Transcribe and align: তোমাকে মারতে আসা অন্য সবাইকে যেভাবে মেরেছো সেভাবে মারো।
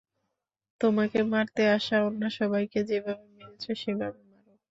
তোমাকে 0.81 1.19
মারতে 1.31 1.63
আসা 1.75 1.95
অন্য 2.07 2.21
সবাইকে 2.39 2.79
যেভাবে 2.89 3.25
মেরেছো 3.33 3.71
সেভাবে 3.81 4.19
মারো। 4.29 4.51